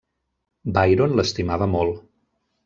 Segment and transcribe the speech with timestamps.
[0.77, 2.01] Byron l'estimava molt.